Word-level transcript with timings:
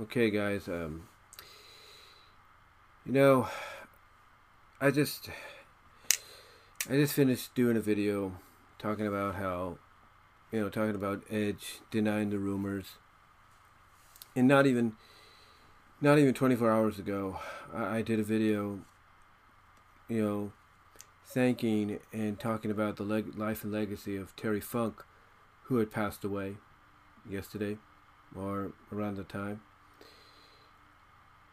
Okay, 0.00 0.30
guys. 0.30 0.66
Um, 0.66 1.08
you 3.04 3.12
know, 3.12 3.48
I 4.80 4.90
just, 4.90 5.28
I 6.88 6.94
just 6.94 7.12
finished 7.12 7.54
doing 7.54 7.76
a 7.76 7.80
video 7.80 8.32
talking 8.78 9.06
about 9.06 9.34
how, 9.34 9.76
you 10.50 10.60
know, 10.60 10.70
talking 10.70 10.94
about 10.94 11.22
Edge 11.28 11.80
denying 11.90 12.30
the 12.30 12.38
rumors, 12.38 12.92
and 14.34 14.48
not 14.48 14.66
even, 14.66 14.94
not 16.00 16.18
even 16.18 16.32
24 16.32 16.70
hours 16.70 16.98
ago, 16.98 17.38
I, 17.70 17.98
I 17.98 18.02
did 18.02 18.18
a 18.18 18.24
video, 18.24 18.80
you 20.08 20.24
know, 20.24 20.52
thanking 21.26 21.98
and 22.10 22.40
talking 22.40 22.70
about 22.70 22.96
the 22.96 23.02
leg- 23.02 23.36
life 23.36 23.64
and 23.64 23.72
legacy 23.72 24.16
of 24.16 24.34
Terry 24.34 24.62
Funk, 24.62 25.04
who 25.64 25.76
had 25.76 25.90
passed 25.90 26.24
away 26.24 26.56
yesterday 27.28 27.76
or 28.34 28.72
around 28.90 29.18
the 29.18 29.24
time. 29.24 29.60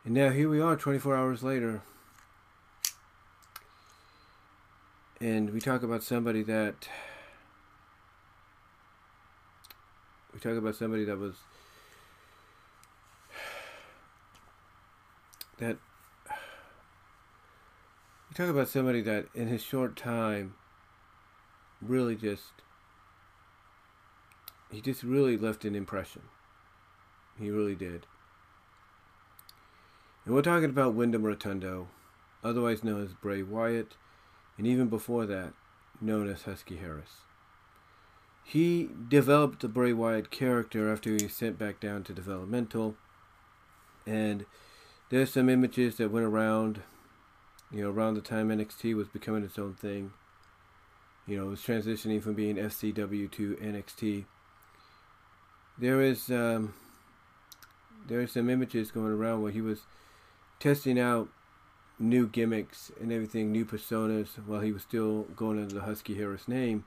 And 0.08 0.16
now 0.16 0.30
here 0.30 0.48
we 0.48 0.62
are 0.62 0.78
24 0.78 1.18
hours 1.18 1.44
later. 1.44 1.82
And 5.20 5.50
we 5.50 5.60
talk 5.60 5.84
about 5.84 6.02
somebody 6.02 6.44
that 6.44 6.88
we 10.34 10.40
talk 10.40 10.58
about 10.58 10.76
somebody 10.78 11.04
that 11.04 11.18
was 11.18 11.36
that 15.58 15.76
we 18.30 18.34
talk 18.34 18.48
about 18.48 18.70
somebody 18.70 19.02
that 19.02 19.26
in 19.36 19.50
his 19.50 19.62
short 19.62 19.98
time 19.98 20.54
really 21.82 22.16
just 22.16 22.54
he 24.72 24.80
just 24.80 25.04
really 25.04 25.36
left 25.36 25.66
an 25.66 25.76
impression. 25.76 26.22
He 27.38 27.52
really 27.52 27.76
did. 27.76 28.06
And 30.28 30.36
we're 30.36 30.42
talking 30.42 30.70
about 30.70 30.94
Windham 30.94 31.24
Rotundo, 31.24 31.88
otherwise 32.44 32.84
known 32.84 33.02
as 33.02 33.14
Bray 33.14 33.42
Wyatt, 33.42 33.96
and 34.58 34.68
even 34.68 34.90
before 34.90 35.26
that, 35.26 35.54
known 36.02 36.28
as 36.28 36.42
Husky 36.42 36.76
Harris. 36.76 37.22
He 38.44 38.90
developed 39.08 39.62
the 39.62 39.70
Bray 39.70 39.94
Wyatt 39.94 40.30
character 40.30 40.92
after 40.92 41.12
he 41.12 41.24
was 41.24 41.34
sent 41.34 41.58
back 41.58 41.80
down 41.80 42.04
to 42.04 42.14
developmental, 42.14 42.98
and 44.06 44.46
there's 45.10 45.32
some 45.32 45.48
images 45.48 45.96
that 45.96 46.12
went 46.12 46.26
around, 46.26 46.82
you 47.72 47.84
know, 47.84 47.90
around 47.90 48.16
the 48.16 48.22
time 48.22 48.50
NXT 48.50 48.98
was 48.98 49.08
becoming 49.08 49.46
its 49.46 49.58
own 49.58 49.76
thing. 49.76 50.12
You 51.26 51.38
know, 51.38 51.48
it 51.48 51.52
was 51.52 51.62
transitioning 51.62 52.22
from 52.22 52.34
being 52.34 52.58
FCW 52.58 53.32
to 53.32 53.56
NXT. 53.56 54.26
There 55.78 56.02
is 56.02 56.30
um, 56.30 56.74
there 58.10 58.20
are 58.20 58.28
some 58.28 58.50
images 58.50 58.92
going 58.92 59.14
around 59.14 59.42
where 59.42 59.54
he 59.54 59.62
was 59.62 59.86
testing 60.60 61.00
out 61.00 61.30
new 62.00 62.28
gimmicks 62.28 62.92
and 63.00 63.12
everything, 63.12 63.52
new 63.52 63.66
personas, 63.66 64.36
while 64.46 64.62
he 64.62 64.72
was 64.72 64.84
still 64.84 65.24
going 65.36 65.60
under 65.60 65.74
the 65.74 65.82
Husky 65.82 66.16
Harris 66.16 66.48
name. 66.48 66.86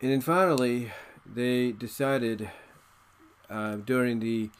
And 0.00 0.10
then 0.10 0.20
finally, 0.20 0.92
they 1.26 1.72
decided 1.72 2.50
uh, 3.50 3.76
during 3.76 4.20
the, 4.20 4.50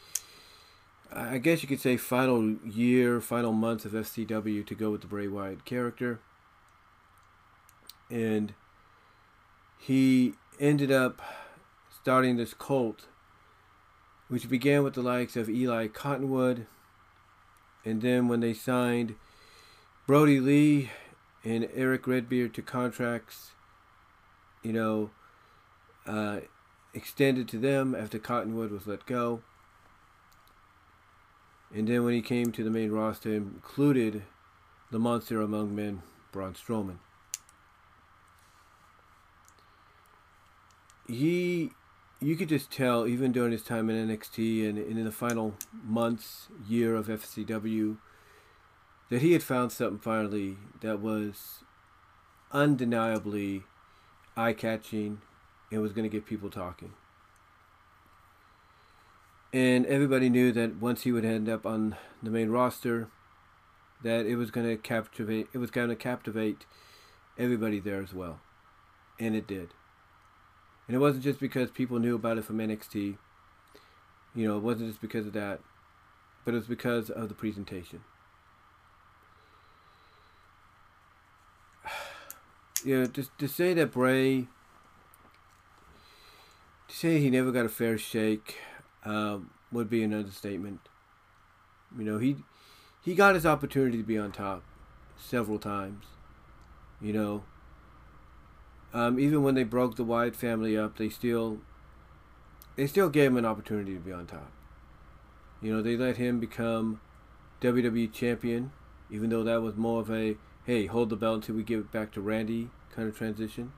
I 1.11 1.37
guess 1.37 1.61
you 1.61 1.69
could 1.69 1.79
say, 1.79 1.97
final 1.97 2.55
year, 2.65 3.21
final 3.21 3.53
months 3.53 3.85
of 3.85 3.93
FCW 3.93 4.65
to 4.65 4.75
go 4.75 4.91
with 4.91 5.01
the 5.01 5.07
Bray 5.07 5.27
Wyatt 5.27 5.65
character. 5.65 6.19
And 8.09 8.53
he 9.77 10.33
ended 10.59 10.91
up 10.91 11.21
starting 12.01 12.37
this 12.37 12.53
cult, 12.53 13.05
which 14.27 14.49
began 14.49 14.83
with 14.83 14.95
the 14.95 15.01
likes 15.01 15.35
of 15.35 15.49
Eli 15.49 15.87
Cottonwood 15.87 16.65
and 17.89 18.03
then 18.03 18.27
when 18.27 18.39
they 18.39 18.53
signed 18.53 19.15
Brodie 20.05 20.39
Lee 20.39 20.91
and 21.43 21.67
Eric 21.73 22.05
Redbeard 22.05 22.53
to 22.53 22.61
contracts, 22.61 23.51
you 24.61 24.71
know, 24.71 25.09
uh, 26.05 26.41
extended 26.93 27.47
to 27.47 27.57
them 27.57 27.95
after 27.95 28.19
Cottonwood 28.19 28.71
was 28.71 28.85
let 28.85 29.07
go. 29.07 29.41
And 31.73 31.87
then 31.87 32.03
when 32.03 32.13
he 32.13 32.21
came 32.21 32.51
to 32.51 32.63
the 32.63 32.69
main 32.69 32.91
roster, 32.91 33.33
included 33.33 34.23
the 34.91 34.99
monster 34.99 35.41
among 35.41 35.75
men, 35.75 36.03
Braun 36.31 36.53
Strowman. 36.53 36.97
He 41.07 41.71
you 42.21 42.35
could 42.35 42.49
just 42.49 42.71
tell, 42.71 43.07
even 43.07 43.31
during 43.31 43.51
his 43.51 43.63
time 43.63 43.89
in 43.89 44.07
NXT 44.09 44.67
and, 44.67 44.77
and 44.77 44.97
in 44.97 45.05
the 45.05 45.11
final 45.11 45.55
months, 45.83 46.47
year 46.67 46.95
of 46.95 47.07
FCW, 47.07 47.97
that 49.09 49.21
he 49.21 49.33
had 49.33 49.41
found 49.41 49.71
something 49.71 49.99
finally 49.99 50.57
that 50.81 50.99
was 50.99 51.63
undeniably 52.51 53.63
eye 54.35 54.53
catching 54.53 55.21
and 55.71 55.81
was 55.81 55.93
going 55.93 56.09
to 56.09 56.15
get 56.15 56.25
people 56.25 56.49
talking. 56.49 56.93
And 59.51 59.85
everybody 59.85 60.29
knew 60.29 60.51
that 60.51 60.75
once 60.75 61.03
he 61.03 61.11
would 61.11 61.25
end 61.25 61.49
up 61.49 61.65
on 61.65 61.95
the 62.21 62.29
main 62.29 62.49
roster, 62.49 63.07
that 64.03 64.25
it 64.25 64.35
was 64.35 64.51
going 64.51 64.67
to 64.67 64.77
captivate. 64.77 65.47
It 65.53 65.57
was 65.57 65.71
going 65.71 65.89
to 65.89 65.95
captivate 65.95 66.65
everybody 67.37 67.79
there 67.79 68.01
as 68.01 68.13
well, 68.13 68.39
and 69.19 69.35
it 69.35 69.47
did. 69.47 69.73
And 70.89 70.95
it 70.95 70.99
wasn't 70.99 71.23
just 71.23 71.39
because 71.39 71.69
people 71.69 71.99
knew 71.99 72.15
about 72.15 72.39
it 72.39 72.45
from 72.45 72.57
NXT. 72.57 73.17
You 74.33 74.47
know, 74.47 74.57
it 74.57 74.63
wasn't 74.63 74.89
just 74.89 74.99
because 74.99 75.27
of 75.27 75.33
that, 75.33 75.59
but 76.43 76.55
it 76.55 76.57
was 76.57 76.65
because 76.65 77.11
of 77.11 77.29
the 77.29 77.35
presentation. 77.35 78.03
You 82.81 82.97
know, 82.97 83.05
just 83.07 83.37
to 83.39 83.47
say 83.49 83.73
that 83.73 83.91
Bray, 83.91 84.47
to 86.87 86.95
say 86.95 87.19
he 87.19 87.29
never 87.29 87.51
got 87.51 87.65
a 87.65 87.69
fair 87.69 87.97
shake, 87.97 88.55
um, 89.03 89.49
would 89.69 89.89
be 89.89 90.01
an 90.01 90.13
understatement. 90.13 90.79
You 91.97 92.05
know, 92.05 92.19
he 92.19 92.37
he 93.03 93.15
got 93.15 93.35
his 93.35 93.45
opportunity 93.45 93.97
to 93.97 94.03
be 94.03 94.17
on 94.17 94.31
top 94.31 94.63
several 95.17 95.59
times. 95.59 96.05
You 97.01 97.11
know, 97.11 97.43
um, 98.93 99.19
even 99.19 99.43
when 99.43 99.55
they 99.55 99.63
broke 99.63 99.95
the 99.95 100.03
Wyatt 100.03 100.35
family 100.35 100.77
up, 100.77 100.97
they 100.97 101.09
still 101.09 101.59
they 102.75 102.87
still 102.87 103.09
gave 103.09 103.31
him 103.31 103.37
an 103.37 103.45
opportunity 103.45 103.93
to 103.93 103.99
be 103.99 104.11
on 104.11 104.25
top. 104.25 104.51
You 105.61 105.73
know, 105.73 105.81
they 105.81 105.97
let 105.97 106.17
him 106.17 106.39
become 106.39 107.01
WWE 107.61 108.11
champion, 108.13 108.71
even 109.11 109.29
though 109.29 109.43
that 109.43 109.61
was 109.61 109.75
more 109.75 110.01
of 110.01 110.09
a 110.09 110.37
hey, 110.65 110.85
hold 110.85 111.09
the 111.09 111.15
belt 111.15 111.35
until 111.35 111.55
we 111.55 111.63
give 111.63 111.79
it 111.79 111.91
back 111.91 112.11
to 112.13 112.21
Randy 112.21 112.69
kind 112.95 113.07
of 113.07 113.17
transition. 113.17 113.71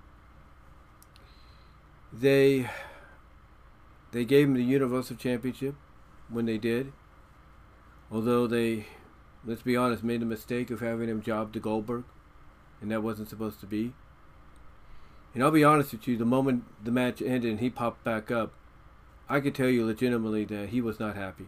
They 2.13 2.69
they 4.11 4.25
gave 4.25 4.47
him 4.47 4.55
the 4.55 4.63
Universal 4.63 5.16
Championship 5.17 5.75
when 6.29 6.45
they 6.45 6.57
did. 6.57 6.91
Although 8.11 8.45
they, 8.45 8.88
let's 9.45 9.61
be 9.61 9.78
honest, 9.78 10.03
made 10.03 10.22
the 10.22 10.25
mistake 10.25 10.69
of 10.69 10.81
having 10.81 11.07
him 11.07 11.22
job 11.22 11.53
to 11.53 11.59
Goldberg, 11.59 12.03
and 12.81 12.91
that 12.91 13.01
wasn't 13.01 13.29
supposed 13.29 13.61
to 13.61 13.66
be. 13.66 13.93
And 15.34 15.44
I'll 15.44 15.52
be 15.52 15.64
honest 15.64 15.94
with 15.94 16.08
you, 16.08 16.18
the 16.18 16.25
moment 16.25 16.66
the 16.84 16.92
match 16.92 17.22
ended 17.22 17.52
and 17.52 17.59
he 17.59 17.69
popped 17.69 18.03
back 18.03 18.30
up, 18.30 18.52
I 19.30 19.40
could 19.40 19.56
tell 19.56 19.69
you 19.69 19.86
legitimately 19.86 20.46
that 20.46 20.69
he 20.69 20.81
was 20.81 21.00
not 21.00 21.16
happy. 21.16 21.47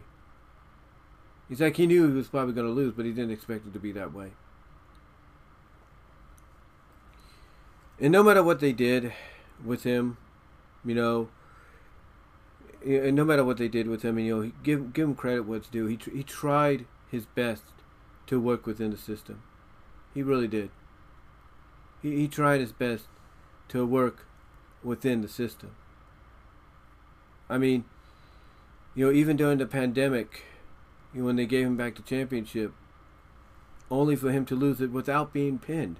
He's 1.48 1.60
like 1.60 1.76
he 1.76 1.86
knew 1.86 2.08
he 2.08 2.14
was 2.14 2.28
probably 2.28 2.54
going 2.54 2.66
to 2.66 2.72
lose, 2.72 2.94
but 2.94 3.04
he 3.04 3.12
didn't 3.12 3.32
expect 3.32 3.66
it 3.66 3.72
to 3.74 3.78
be 3.78 3.92
that 3.92 4.14
way. 4.14 4.32
And 8.00 8.10
no 8.10 8.22
matter 8.22 8.42
what 8.42 8.60
they 8.60 8.72
did 8.72 9.12
with 9.62 9.84
him, 9.84 10.16
you 10.84 10.94
know, 10.94 11.28
and 12.84 13.14
no 13.14 13.24
matter 13.24 13.44
what 13.44 13.58
they 13.58 13.68
did 13.68 13.86
with 13.86 14.02
him, 14.02 14.18
you 14.18 14.34
know, 14.34 14.52
give 14.62 14.92
give 14.92 15.08
him 15.08 15.14
credit 15.14 15.42
what's 15.42 15.68
due. 15.68 15.86
He 15.86 15.98
he 16.12 16.22
tried 16.22 16.86
his 17.10 17.26
best 17.26 17.64
to 18.26 18.40
work 18.40 18.66
within 18.66 18.90
the 18.90 18.96
system. 18.96 19.42
He 20.12 20.22
really 20.22 20.48
did. 20.48 20.70
He 22.02 22.16
he 22.16 22.28
tried 22.28 22.60
his 22.60 22.72
best 22.72 23.04
to 23.68 23.86
work 23.86 24.26
within 24.82 25.22
the 25.22 25.28
system. 25.28 25.74
I 27.48 27.58
mean, 27.58 27.84
you 28.94 29.06
know, 29.06 29.12
even 29.12 29.36
during 29.36 29.58
the 29.58 29.66
pandemic, 29.66 30.44
you 31.12 31.20
know, 31.20 31.26
when 31.26 31.36
they 31.36 31.46
gave 31.46 31.66
him 31.66 31.76
back 31.76 31.96
the 31.96 32.02
championship, 32.02 32.72
only 33.90 34.16
for 34.16 34.30
him 34.30 34.44
to 34.46 34.54
lose 34.54 34.80
it 34.80 34.90
without 34.90 35.32
being 35.32 35.58
pinned. 35.58 35.98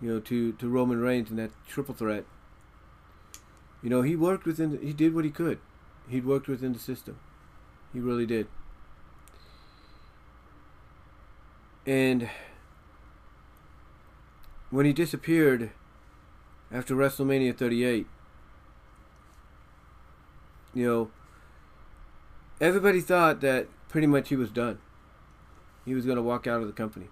You 0.00 0.14
know, 0.14 0.20
to, 0.20 0.52
to 0.52 0.68
Roman 0.68 1.00
Reigns 1.00 1.30
in 1.30 1.36
that 1.36 1.50
triple 1.66 1.94
threat. 1.94 2.24
You 3.82 3.90
know, 3.90 4.02
he 4.02 4.16
worked 4.16 4.44
within, 4.44 4.78
he 4.82 4.92
did 4.92 5.14
what 5.14 5.24
he 5.24 5.30
could. 5.30 5.58
He 6.08 6.20
worked 6.20 6.48
within 6.48 6.72
the 6.72 6.78
system. 6.78 7.18
He 7.92 8.00
really 8.00 8.26
did. 8.26 8.48
And 11.86 12.28
when 14.70 14.86
he 14.86 14.92
disappeared, 14.92 15.70
after 16.74 16.96
WrestleMania 16.96 17.56
38. 17.56 18.06
You 20.74 20.84
know, 20.84 21.10
everybody 22.60 23.00
thought 23.00 23.40
that 23.42 23.68
pretty 23.88 24.08
much 24.08 24.28
he 24.28 24.36
was 24.36 24.50
done. 24.50 24.80
He 25.84 25.94
was 25.94 26.04
going 26.04 26.16
to 26.16 26.22
walk 26.22 26.48
out 26.48 26.60
of 26.60 26.66
the 26.66 26.72
company. 26.72 27.06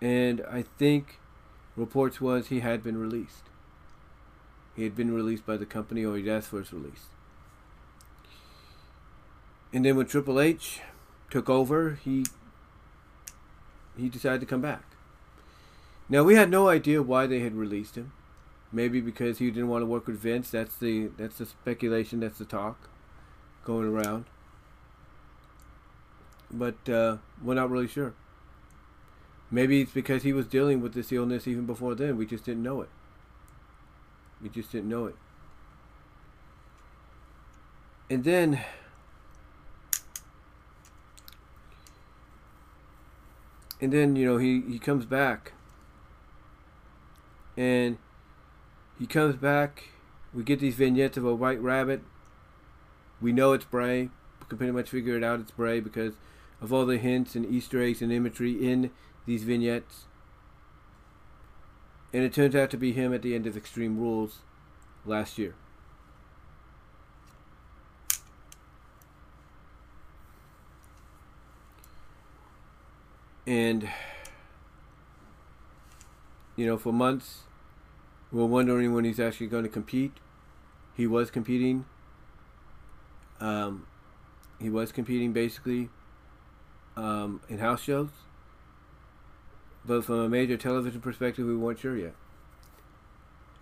And 0.00 0.44
I 0.48 0.62
think 0.62 1.18
reports 1.74 2.20
was 2.20 2.46
he 2.46 2.60
had 2.60 2.84
been 2.84 2.96
released. 2.96 3.42
He 4.76 4.84
had 4.84 4.94
been 4.94 5.12
released 5.12 5.44
by 5.44 5.56
the 5.56 5.66
company 5.66 6.04
or 6.04 6.16
he'd 6.16 6.28
asked 6.28 6.48
for 6.48 6.60
his 6.60 6.72
release. 6.72 7.06
And 9.72 9.84
then 9.84 9.96
when 9.96 10.06
Triple 10.06 10.38
H 10.38 10.80
took 11.28 11.50
over, 11.50 11.98
he 12.04 12.24
he 13.96 14.08
decided 14.08 14.40
to 14.40 14.46
come 14.46 14.60
back. 14.60 14.95
Now 16.08 16.22
we 16.22 16.34
had 16.34 16.50
no 16.50 16.68
idea 16.68 17.02
why 17.02 17.26
they 17.26 17.40
had 17.40 17.54
released 17.54 17.96
him. 17.96 18.12
Maybe 18.72 19.00
because 19.00 19.38
he 19.38 19.50
didn't 19.50 19.68
want 19.68 19.82
to 19.82 19.86
work 19.86 20.06
with 20.06 20.18
Vince. 20.18 20.50
That's 20.50 20.76
the 20.76 21.08
that's 21.16 21.38
the 21.38 21.46
speculation. 21.46 22.20
That's 22.20 22.38
the 22.38 22.44
talk 22.44 22.88
going 23.64 23.86
around. 23.86 24.26
But 26.50 26.88
uh, 26.88 27.18
we're 27.42 27.54
not 27.54 27.70
really 27.70 27.88
sure. 27.88 28.14
Maybe 29.50 29.80
it's 29.80 29.92
because 29.92 30.22
he 30.22 30.32
was 30.32 30.46
dealing 30.46 30.80
with 30.80 30.94
this 30.94 31.12
illness 31.12 31.46
even 31.46 31.66
before 31.66 31.94
then. 31.94 32.16
We 32.16 32.26
just 32.26 32.44
didn't 32.44 32.62
know 32.62 32.80
it. 32.80 32.88
We 34.42 34.48
just 34.48 34.72
didn't 34.72 34.88
know 34.88 35.06
it. 35.06 35.16
And 38.10 38.24
then 38.24 38.60
and 43.80 43.92
then, 43.92 44.16
you 44.16 44.26
know, 44.26 44.38
he, 44.38 44.62
he 44.62 44.78
comes 44.78 45.04
back. 45.04 45.52
And 47.56 47.98
he 48.98 49.06
comes 49.06 49.36
back. 49.36 49.90
We 50.34 50.42
get 50.42 50.60
these 50.60 50.74
vignettes 50.74 51.16
of 51.16 51.24
a 51.24 51.34
white 51.34 51.60
rabbit. 51.60 52.02
We 53.20 53.32
know 53.32 53.52
it's 53.52 53.64
Bray. 53.64 54.10
We 54.40 54.46
can 54.48 54.58
pretty 54.58 54.72
much 54.72 54.90
figure 54.90 55.16
it 55.16 55.24
out 55.24 55.40
it's 55.40 55.50
Bray 55.50 55.80
because 55.80 56.14
of 56.60 56.72
all 56.72 56.86
the 56.86 56.98
hints 56.98 57.34
and 57.34 57.46
Easter 57.46 57.82
eggs 57.82 58.02
and 58.02 58.12
imagery 58.12 58.52
in 58.52 58.90
these 59.26 59.44
vignettes. 59.44 60.04
And 62.12 62.22
it 62.24 62.32
turns 62.32 62.54
out 62.54 62.70
to 62.70 62.76
be 62.76 62.92
him 62.92 63.12
at 63.12 63.22
the 63.22 63.34
end 63.34 63.46
of 63.46 63.56
Extreme 63.56 63.98
Rules 63.98 64.38
last 65.04 65.38
year. 65.38 65.54
And, 73.46 73.88
you 76.56 76.66
know, 76.66 76.76
for 76.76 76.92
months, 76.92 77.45
we 78.32 78.42
are 78.42 78.46
wondering 78.46 78.92
when 78.94 79.04
he's 79.04 79.20
actually 79.20 79.46
going 79.46 79.62
to 79.62 79.68
compete. 79.68 80.12
He 80.96 81.06
was 81.06 81.30
competing. 81.30 81.84
Um, 83.40 83.86
he 84.58 84.70
was 84.70 84.92
competing 84.92 85.32
basically 85.32 85.90
um, 86.96 87.40
in 87.48 87.58
house 87.58 87.82
shows. 87.82 88.10
But 89.84 90.04
from 90.04 90.16
a 90.16 90.28
major 90.28 90.56
television 90.56 91.00
perspective, 91.00 91.46
we 91.46 91.56
weren't 91.56 91.78
sure 91.78 91.96
yet. 91.96 92.14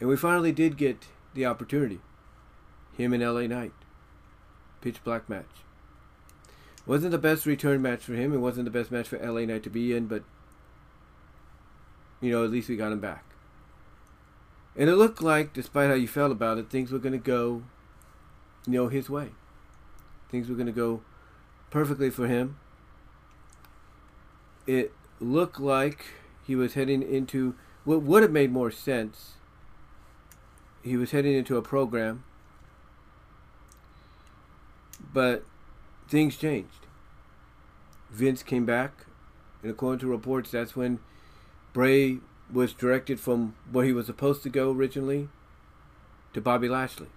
And 0.01 0.09
we 0.09 0.17
finally 0.17 0.53
did 0.53 0.77
get 0.77 1.07
the 1.35 1.45
opportunity. 1.45 2.01
Him 2.97 3.13
and 3.13 3.23
LA 3.23 3.47
Knight. 3.47 3.73
Pitch 4.81 5.03
black 5.05 5.29
match. 5.29 5.45
Wasn't 6.87 7.11
the 7.11 7.19
best 7.19 7.47
return 7.47 7.83
match 7.83 8.05
for 8.05 8.15
him. 8.15 8.33
It 8.33 8.39
wasn't 8.39 8.65
the 8.67 8.71
best 8.71 8.91
match 8.91 9.09
for 9.09 9.19
LA 9.19 9.45
Knight 9.45 9.63
to 9.65 9.71
be 9.71 9.95
in, 9.95 10.07
but 10.07 10.23
you 12.21 12.31
know, 12.31 12.45
at 12.45 12.51
least 12.51 12.69
we 12.69 12.77
got 12.77 12.93
him 12.93 13.01
back. 13.01 13.25
And 14.77 14.91
it 14.91 14.97
looked 14.97 15.23
like, 15.23 15.53
despite 15.53 15.89
how 15.89 15.95
you 15.95 16.09
felt 16.09 16.33
about 16.33 16.59
it, 16.59 16.69
things 16.69 16.91
were 16.91 16.99
going 16.99 17.13
to 17.13 17.19
go, 17.19 17.63
you 18.67 18.73
know, 18.73 18.89
his 18.89 19.09
way. 19.09 19.31
Things 20.31 20.49
were 20.49 20.57
going 20.57 20.67
to 20.67 20.73
go 20.73 21.03
perfectly 21.71 22.11
for 22.11 22.27
him. 22.27 22.57
It 24.67 24.93
looked 25.21 25.61
like 25.61 26.05
he 26.47 26.57
was 26.57 26.75
heading 26.75 27.03
into 27.03 27.55
what 27.85 28.03
would 28.03 28.23
have 28.23 28.33
made 28.33 28.51
more 28.51 28.71
sense. 28.71 29.35
He 30.83 30.97
was 30.97 31.13
heading 31.13 31.35
into 31.35 31.57
a 31.57 31.63
program, 31.63 32.25
but 35.13 35.45
things 36.09 36.37
changed. 36.37 36.87
Vince 38.11 38.43
came 38.43 38.67
back, 38.67 39.07
and 39.63 39.71
according 39.71 40.01
to 40.01 40.07
reports, 40.07 40.51
that's 40.51 40.77
when 40.77 40.99
Bray 41.73 42.19
was 42.55 42.73
directed 42.73 43.21
from 43.21 43.55
where 43.71 43.85
he 43.85 43.93
was 43.93 44.07
supposed 44.07 44.43
to 44.45 44.49
go 44.49 44.71
originally 44.71 45.29
to 46.33 46.41
Bobby 46.41 46.69
Lashley, 46.69 47.09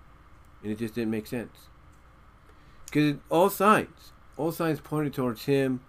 and 0.62 0.72
it 0.72 0.80
just 0.80 0.95
didn't 0.95 1.12
make 1.12 1.28
sense. 1.28 1.68
Because 2.86 3.16
all 3.30 3.50
signs, 3.50 4.12
all 4.36 4.51
signs 4.51 4.81
pointed 4.81 5.13
towards 5.13 5.45
him 5.45 5.81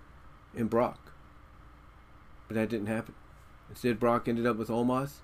and 0.55 0.71
Brock. 0.71 1.13
But 2.47 2.55
that 2.55 2.69
didn't 2.69 2.87
happen. 2.87 3.15
Instead, 3.71 3.99
Brock 3.99 4.29
ended 4.29 4.47
up 4.47 4.57
with 4.57 4.69
Omos. 4.69 5.15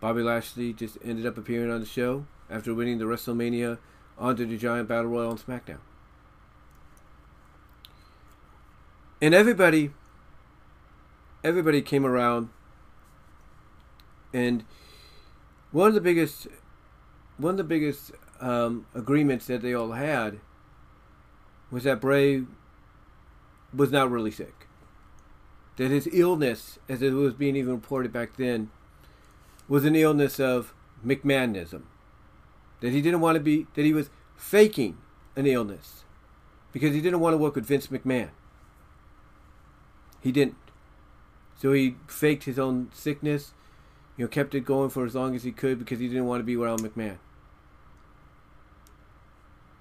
Bobby 0.00 0.22
Lashley 0.22 0.72
just 0.72 0.98
ended 1.04 1.26
up 1.26 1.38
appearing 1.38 1.70
on 1.70 1.80
the 1.80 1.86
show 1.86 2.26
after 2.48 2.74
winning 2.74 2.98
the 2.98 3.04
WrestleMania 3.04 3.78
Andre 4.18 4.46
the 4.46 4.56
Giant 4.56 4.88
Battle 4.88 5.06
Royal 5.06 5.30
on 5.30 5.38
SmackDown. 5.38 5.78
And 9.22 9.34
everybody, 9.34 9.90
everybody 11.44 11.82
came 11.82 12.06
around. 12.06 12.48
And 14.32 14.64
one 15.72 15.88
of 15.88 15.94
the 15.94 16.00
biggest, 16.00 16.48
one 17.36 17.52
of 17.52 17.56
the 17.58 17.64
biggest 17.64 18.12
um, 18.40 18.86
agreements 18.94 19.46
that 19.46 19.62
they 19.62 19.74
all 19.74 19.92
had 19.92 20.40
was 21.70 21.84
that 21.84 22.00
Bray 22.00 22.44
was 23.72 23.92
not 23.92 24.10
really 24.10 24.30
sick 24.30 24.66
that 25.80 25.90
his 25.90 26.06
illness, 26.12 26.78
as 26.90 27.00
it 27.00 27.14
was 27.14 27.32
being 27.32 27.56
even 27.56 27.72
reported 27.72 28.12
back 28.12 28.36
then, 28.36 28.68
was 29.66 29.86
an 29.86 29.96
illness 29.96 30.38
of 30.38 30.74
McMahonism. 31.02 31.84
That 32.82 32.92
he 32.92 33.00
didn't 33.00 33.22
want 33.22 33.36
to 33.36 33.40
be, 33.40 33.66
that 33.74 33.86
he 33.86 33.94
was 33.94 34.10
faking 34.36 34.98
an 35.36 35.46
illness 35.46 36.04
because 36.70 36.92
he 36.92 37.00
didn't 37.00 37.20
want 37.20 37.32
to 37.32 37.38
work 37.38 37.54
with 37.54 37.64
Vince 37.64 37.86
McMahon. 37.86 38.28
He 40.20 40.32
didn't. 40.32 40.56
So 41.56 41.72
he 41.72 41.96
faked 42.06 42.44
his 42.44 42.58
own 42.58 42.90
sickness, 42.92 43.54
you 44.20 44.26
know, 44.26 44.28
kept 44.28 44.54
it 44.54 44.66
going 44.66 44.90
for 44.90 45.06
as 45.06 45.14
long 45.14 45.34
as 45.34 45.44
he 45.44 45.50
could 45.50 45.78
because 45.78 45.98
he 45.98 46.06
didn't 46.06 46.26
want 46.26 46.40
to 46.40 46.44
be 46.44 46.54
around 46.54 46.80
McMahon. 46.80 47.16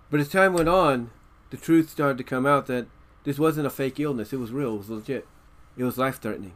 But 0.09 0.21
as 0.21 0.29
time 0.29 0.53
went 0.53 0.69
on, 0.69 1.11
the 1.49 1.57
truth 1.57 1.89
started 1.89 2.17
to 2.19 2.23
come 2.23 2.45
out 2.45 2.65
that 2.67 2.87
this 3.25 3.37
wasn't 3.37 3.67
a 3.67 3.69
fake 3.69 3.99
illness. 3.99 4.31
It 4.31 4.39
was 4.39 4.53
real. 4.53 4.75
It 4.75 4.77
was 4.77 4.89
legit. 4.89 5.27
It 5.75 5.83
was 5.83 5.97
life 5.97 6.21
threatening. 6.21 6.53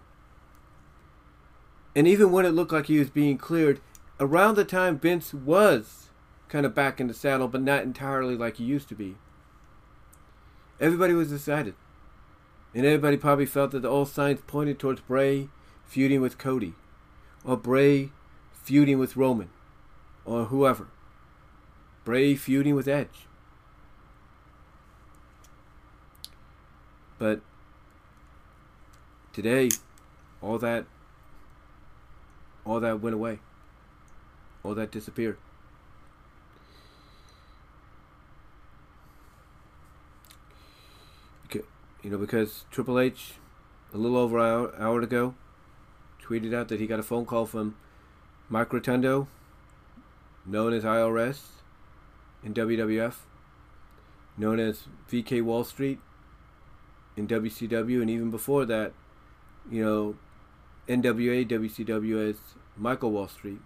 And 1.93 2.07
even 2.07 2.31
when 2.31 2.45
it 2.45 2.51
looked 2.51 2.71
like 2.71 2.85
he 2.85 2.99
was 2.99 3.09
being 3.09 3.37
cleared, 3.37 3.81
around 4.17 4.55
the 4.55 4.63
time 4.63 4.97
Vince 4.97 5.33
was 5.33 6.07
kind 6.47 6.65
of 6.65 6.73
back 6.73 7.01
in 7.01 7.07
the 7.07 7.13
saddle, 7.13 7.49
but 7.49 7.61
not 7.61 7.83
entirely 7.83 8.37
like 8.37 8.55
he 8.55 8.63
used 8.63 8.87
to 8.87 8.95
be, 8.95 9.17
everybody 10.79 11.11
was 11.11 11.33
excited. 11.33 11.75
And 12.73 12.85
everybody 12.85 13.17
probably 13.17 13.45
felt 13.45 13.71
that 13.71 13.81
the 13.81 13.89
old 13.89 14.07
signs 14.07 14.39
pointed 14.47 14.79
towards 14.79 15.01
Bray 15.01 15.49
feuding 15.85 16.21
with 16.21 16.37
Cody, 16.37 16.75
or 17.45 17.57
Bray 17.57 18.09
feuding 18.51 18.99
with 18.99 19.15
Roman, 19.17 19.49
or 20.25 20.45
whoever. 20.45 20.87
Bray 22.05 22.35
feuding 22.35 22.75
with 22.75 22.87
Edge. 22.87 23.27
But 27.17 27.41
today, 29.31 29.69
all 30.41 30.57
that, 30.59 30.85
all 32.65 32.79
that 32.79 33.01
went 33.01 33.15
away. 33.15 33.39
All 34.63 34.73
that 34.75 34.91
disappeared. 34.91 35.37
You 42.03 42.09
know, 42.09 42.17
because 42.17 42.65
Triple 42.69 42.99
H, 42.99 43.35
a 43.93 43.97
little 43.97 44.17
over 44.17 44.37
an 44.37 44.45
hour, 44.45 44.73
hour 44.77 44.99
ago, 44.99 45.35
tweeted 46.23 46.53
out 46.53 46.69
that 46.69 46.79
he 46.79 46.87
got 46.87 46.99
a 46.99 47.03
phone 47.03 47.25
call 47.25 47.45
from 47.45 47.75
Mike 48.49 48.71
Rotundo, 48.71 49.27
known 50.45 50.73
as 50.73 50.83
IRS 50.83 51.41
in 52.43 52.53
WWF, 52.53 53.15
known 54.37 54.59
as 54.59 54.83
VK 55.09 55.41
Wall 55.43 55.63
Street 55.63 55.99
in 57.15 57.27
WCW, 57.27 58.01
and 58.01 58.09
even 58.09 58.31
before 58.31 58.65
that, 58.65 58.93
you 59.69 59.83
know, 59.83 60.15
NWA, 60.87 61.47
WCW 61.47 62.29
as 62.29 62.37
Michael 62.75 63.11
Wall 63.11 63.27
Street. 63.27 63.59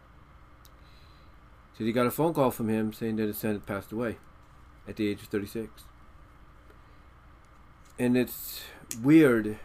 So 1.77 1.83
he 1.83 1.91
got 1.91 2.07
a 2.07 2.11
phone 2.11 2.33
call 2.33 2.51
from 2.51 2.69
him 2.69 2.91
saying 2.91 3.17
that 3.17 3.27
his 3.27 3.37
son 3.37 3.53
had 3.53 3.65
passed 3.65 3.91
away 3.91 4.17
at 4.87 4.95
the 4.95 5.07
age 5.07 5.21
of 5.21 5.27
36. 5.27 5.83
And 7.99 8.17
it's 8.17 8.63
weird. 9.01 9.59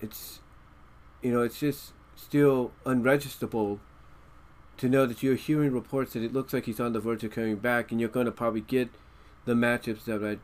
It's, 0.00 0.40
you 1.22 1.32
know, 1.32 1.42
it's 1.42 1.60
just 1.60 1.92
still 2.16 2.72
unregisterable 2.84 3.78
to 4.76 4.88
know 4.88 5.06
that 5.06 5.22
you're 5.22 5.34
hearing 5.34 5.72
reports 5.72 6.14
that 6.14 6.22
it 6.22 6.32
looks 6.32 6.52
like 6.52 6.64
he's 6.64 6.80
on 6.80 6.92
the 6.92 7.00
verge 7.00 7.22
of 7.24 7.32
coming 7.32 7.56
back 7.56 7.90
and 7.90 8.00
you're 8.00 8.08
going 8.08 8.26
to 8.26 8.32
probably 8.32 8.62
get 8.62 8.88
the 9.44 9.54
matchups 9.54 10.04
that 10.04 10.24
I, 10.24 10.38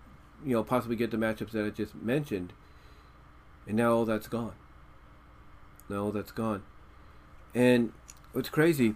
you 0.46 0.54
know, 0.54 0.62
possibly 0.62 0.96
get 0.96 1.10
the 1.10 1.16
matchups 1.16 1.52
that 1.52 1.64
I 1.64 1.70
just 1.70 1.94
mentioned. 1.94 2.52
And 3.66 3.76
now 3.76 3.92
all 3.92 4.04
that's 4.04 4.28
gone. 4.28 4.54
Now 5.88 6.04
all 6.04 6.12
that's 6.12 6.32
gone. 6.32 6.62
And 7.54 7.92
what's 8.32 8.48
crazy 8.48 8.94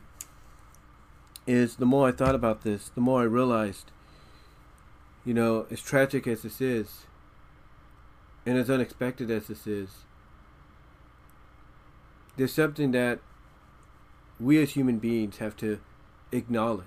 is 1.47 1.77
the 1.77 1.87
more 1.87 2.09
I 2.09 2.13
thought 2.13 2.35
about 2.35 2.63
this, 2.63 2.91
the 2.91 3.01
more 3.01 3.23
I 3.23 3.25
realized, 3.25 3.91
you 5.25 5.33
know, 5.33 5.67
as 5.71 5.81
tragic 5.81 6.27
as 6.27 6.43
this 6.43 6.61
is, 6.61 7.07
and 8.45 8.59
as 8.59 8.69
unexpected 8.71 9.31
as 9.31 9.47
this 9.47 9.67
is, 9.67 10.05
there's 12.41 12.55
something 12.55 12.93
that 12.93 13.19
we 14.41 14.63
as 14.63 14.71
human 14.71 14.99
beings 14.99 15.37
have 15.37 15.55
to 15.59 15.79
acknowledge. 16.33 16.87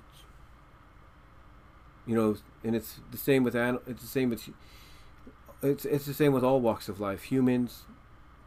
You 2.08 2.16
know, 2.16 2.38
and 2.64 2.76
it's 2.76 3.00
the 3.12 3.20
same 3.20 3.44
with. 3.44 3.56
It's 3.56 4.02
the 4.02 4.08
same 4.08 4.32
with. 4.32 4.50
It's 5.62 5.86
it's 5.86 6.08
the 6.08 6.14
same 6.16 6.34
with 6.34 6.44
all 6.44 6.60
walks 6.60 6.90
of 6.90 7.00
life. 7.00 7.26
Humans, 7.26 7.84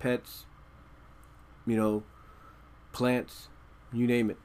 pets. 0.01 0.47
You 1.65 1.77
know, 1.77 2.03
plants, 2.93 3.51
you 3.93 4.09
name 4.09 4.29
it. 4.29 4.39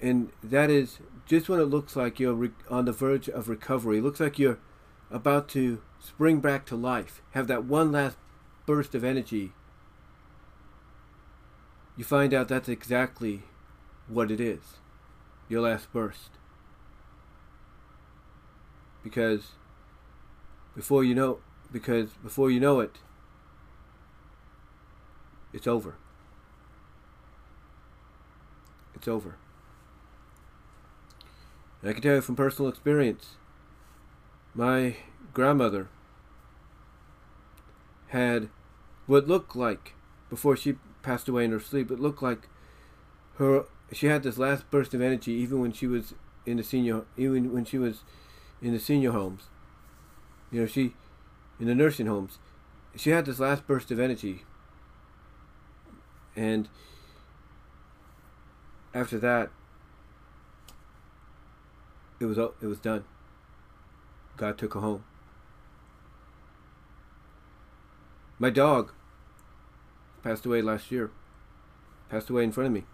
And 0.00 0.30
that 0.42 0.70
is 0.70 0.98
just 1.26 1.50
when 1.50 1.60
it 1.60 1.64
looks 1.64 1.94
like 1.94 2.18
you're 2.18 2.34
re- 2.34 2.50
on 2.70 2.86
the 2.86 2.92
verge 2.92 3.28
of 3.28 3.50
recovery. 3.50 3.98
It 3.98 4.02
looks 4.02 4.20
like 4.20 4.38
you're 4.38 4.58
about 5.10 5.48
to 5.50 5.82
spring 6.00 6.40
back 6.40 6.64
to 6.66 6.76
life. 6.76 7.20
Have 7.32 7.48
that 7.48 7.64
one 7.64 7.92
last 7.92 8.16
burst 8.66 8.94
of 8.94 9.04
energy. 9.04 9.52
You 11.96 12.04
find 12.04 12.32
out 12.32 12.48
that's 12.48 12.68
exactly 12.68 13.42
what 14.08 14.30
it 14.30 14.40
is 14.40 14.60
your 15.48 15.60
last 15.60 15.92
burst. 15.92 16.30
Because 19.02 19.52
before 20.74 21.04
you 21.04 21.14
know 21.14 21.40
because 21.70 22.10
before 22.22 22.50
you 22.50 22.60
know 22.60 22.80
it 22.80 22.98
it's 25.52 25.66
over. 25.66 25.96
It's 28.94 29.06
over. 29.06 29.36
And 31.80 31.90
I 31.90 31.92
can 31.92 32.02
tell 32.02 32.14
you 32.14 32.20
from 32.20 32.36
personal 32.36 32.70
experience, 32.70 33.36
my 34.54 34.96
grandmother 35.34 35.88
had 38.08 38.48
what 39.06 39.26
looked 39.26 39.56
like 39.56 39.94
before 40.30 40.56
she 40.56 40.76
passed 41.02 41.28
away 41.28 41.44
in 41.44 41.52
her 41.52 41.60
sleep, 41.60 41.90
it 41.90 42.00
looked 42.00 42.22
like 42.22 42.48
her 43.36 43.64
she 43.92 44.06
had 44.06 44.22
this 44.22 44.38
last 44.38 44.70
burst 44.70 44.94
of 44.94 45.02
energy 45.02 45.32
even 45.32 45.60
when 45.60 45.72
she 45.72 45.86
was 45.86 46.14
in 46.46 46.56
the 46.56 46.62
senior 46.62 47.02
even 47.16 47.52
when 47.52 47.64
she 47.64 47.78
was 47.78 48.04
in 48.60 48.72
the 48.72 48.78
senior 48.78 49.12
homes. 49.12 49.42
You 50.50 50.60
know 50.60 50.66
she 50.66 50.94
in 51.60 51.66
the 51.66 51.74
nursing 51.74 52.06
homes 52.06 52.38
she 52.96 53.10
had 53.10 53.26
this 53.26 53.38
last 53.38 53.66
burst 53.66 53.90
of 53.90 53.98
energy. 53.98 54.44
And 56.34 56.68
after 58.94 59.18
that 59.18 59.50
it 62.20 62.26
was 62.26 62.38
it 62.38 62.66
was 62.66 62.78
done. 62.78 63.04
God 64.36 64.56
took 64.56 64.74
her 64.74 64.80
home. 64.80 65.04
My 68.38 68.50
dog 68.50 68.92
passed 70.22 70.46
away 70.46 70.62
last 70.62 70.90
year 70.90 71.10
passed 72.08 72.30
away 72.30 72.44
in 72.44 72.52
front 72.52 72.66
of 72.66 72.72
me 72.72 72.84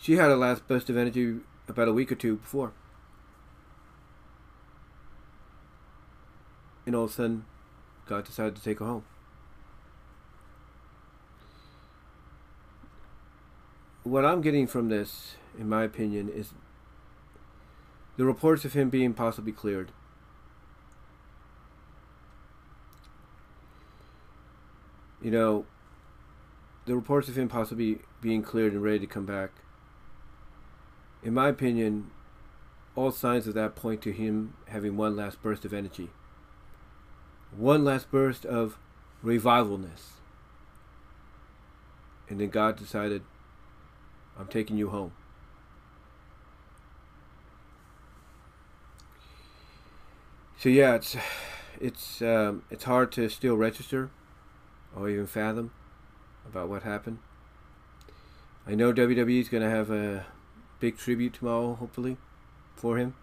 She 0.00 0.16
had 0.16 0.30
a 0.30 0.36
last 0.36 0.66
burst 0.66 0.88
of 0.88 0.96
energy 0.96 1.40
about 1.68 1.86
a 1.86 1.92
week 1.92 2.10
or 2.10 2.14
two 2.14 2.36
before. 2.36 2.72
And 6.86 6.96
all 6.96 7.04
of 7.04 7.10
a 7.10 7.12
sudden, 7.12 7.44
God 8.06 8.24
decided 8.24 8.56
to 8.56 8.62
take 8.62 8.78
her 8.78 8.86
home. 8.86 9.04
What 14.02 14.24
I'm 14.24 14.40
getting 14.40 14.66
from 14.66 14.88
this, 14.88 15.36
in 15.58 15.68
my 15.68 15.84
opinion, 15.84 16.30
is 16.30 16.54
the 18.16 18.24
reports 18.24 18.64
of 18.64 18.72
him 18.72 18.88
being 18.88 19.12
possibly 19.12 19.52
cleared. 19.52 19.92
You 25.22 25.30
know, 25.30 25.66
the 26.86 26.94
reports 26.94 27.28
of 27.28 27.36
him 27.36 27.48
possibly 27.48 28.00
being 28.20 28.42
cleared 28.42 28.72
and 28.72 28.82
ready 28.82 29.00
to 29.00 29.06
come 29.06 29.26
back 29.26 29.50
in 31.22 31.34
my 31.34 31.48
opinion, 31.48 32.10
all 32.94 33.10
signs 33.10 33.46
of 33.46 33.54
that 33.54 33.74
point 33.74 34.02
to 34.02 34.12
him 34.12 34.54
having 34.68 34.96
one 34.96 35.16
last 35.16 35.42
burst 35.42 35.64
of 35.64 35.72
energy. 35.72 36.10
One 37.56 37.84
last 37.84 38.10
burst 38.10 38.46
of 38.46 38.78
revivalness. 39.24 40.12
And 42.28 42.40
then 42.40 42.48
God 42.48 42.76
decided, 42.76 43.22
I'm 44.38 44.46
taking 44.46 44.76
you 44.76 44.90
home. 44.90 45.12
So 50.58 50.68
yeah, 50.68 50.94
it's 50.94 51.16
it's 51.80 52.22
um, 52.22 52.62
it's 52.70 52.84
hard 52.84 53.10
to 53.12 53.28
still 53.28 53.56
register 53.56 54.10
or 54.96 55.08
even 55.08 55.26
fathom 55.26 55.70
about 56.46 56.68
what 56.68 56.82
happened. 56.82 57.18
I 58.66 58.74
know 58.74 58.92
WWE 58.92 59.40
is 59.40 59.48
going 59.48 59.62
to 59.62 59.70
have 59.70 59.90
a 59.90 60.26
big 60.78 60.98
tribute 60.98 61.34
tomorrow, 61.34 61.74
hopefully, 61.74 62.16
for 62.76 62.96
him. 62.98 63.14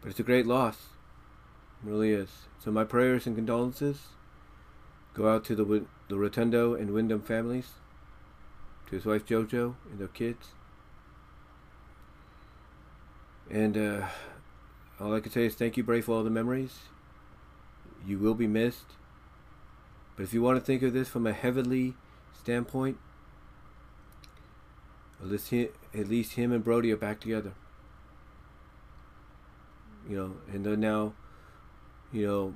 But 0.00 0.10
it's 0.10 0.20
a 0.20 0.24
great 0.24 0.46
loss. 0.46 0.76
It 1.84 1.90
really 1.90 2.12
is. 2.12 2.30
So 2.62 2.70
my 2.70 2.84
prayers 2.84 3.26
and 3.26 3.36
condolences 3.36 3.98
go 5.14 5.28
out 5.28 5.44
to 5.44 5.54
the 5.54 5.84
the 6.08 6.16
Rotundo 6.16 6.74
and 6.74 6.92
Windham 6.92 7.20
families, 7.20 7.72
to 8.86 8.96
his 8.96 9.04
wife 9.04 9.26
JoJo 9.26 9.74
and 9.90 9.98
their 9.98 10.08
kids. 10.08 10.48
And 13.50 13.76
uh, 13.76 14.06
all 15.00 15.14
I 15.14 15.20
can 15.20 15.32
say 15.32 15.46
is 15.46 15.54
thank 15.54 15.76
you, 15.76 15.82
Bray, 15.82 16.00
for 16.00 16.12
all 16.12 16.24
the 16.24 16.30
memories. 16.30 16.78
You 18.06 18.18
will 18.18 18.34
be 18.34 18.46
missed. 18.46 18.96
But 20.16 20.24
if 20.24 20.34
you 20.34 20.42
want 20.42 20.58
to 20.58 20.64
think 20.64 20.82
of 20.82 20.92
this 20.92 21.08
from 21.08 21.26
a 21.26 21.32
heavenly 21.32 21.94
standpoint, 22.38 22.98
at 25.20 25.28
least, 25.28 25.50
he, 25.50 25.68
at 25.94 26.08
least 26.08 26.32
him 26.34 26.52
and 26.52 26.64
Brody 26.64 26.92
are 26.92 26.96
back 26.96 27.20
together. 27.20 27.52
You 30.08 30.16
know, 30.16 30.36
and 30.52 30.64
they're 30.64 30.76
now, 30.76 31.14
you 32.12 32.26
know, 32.26 32.54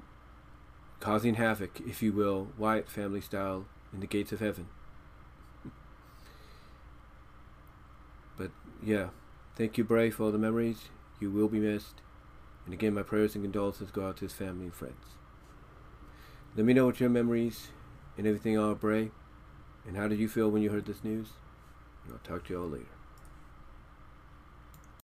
causing 1.01 1.35
havoc, 1.35 1.81
if 1.81 2.03
you 2.03 2.13
will, 2.13 2.49
Wyatt 2.57 2.89
family 2.89 3.21
style, 3.21 3.67
in 3.93 4.01
the 4.01 4.07
gates 4.07 4.33
of 4.33 4.41
heaven. 4.41 4.69
but 8.37 8.51
yeah, 8.83 9.09
thank 9.57 9.77
you, 9.77 9.85
Bray, 9.85 10.11
for 10.11 10.25
all 10.25 10.33
the 10.33 10.39
memories. 10.39 10.89
You 11.21 11.31
will 11.31 11.49
be 11.49 11.61
missed. 11.61 12.01
And 12.65 12.73
again, 12.73 12.95
my 12.95 13.03
prayers 13.03 13.35
and 13.35 13.45
condolences 13.45 13.91
go 13.91 14.07
out 14.07 14.17
to 14.19 14.25
his 14.25 14.33
family 14.33 14.65
and 14.65 14.75
friends. 14.75 15.17
Let 16.55 16.67
me 16.67 16.75
know 16.75 16.85
what 16.85 17.01
your 17.01 17.09
memories 17.09 17.69
and 18.19 18.27
everything 18.27 18.59
are, 18.59 18.75
Bray. 18.75 19.11
And 19.87 19.97
how 19.97 20.07
did 20.07 20.19
you 20.19 20.29
feel 20.29 20.51
when 20.51 20.63
you 20.63 20.71
heard 20.71 20.85
this 20.85 21.03
news? 21.03 21.29
I'll 22.11 22.19
talk 22.19 22.47
to 22.47 22.53
y'all 22.53 22.69
later. 22.69 23.02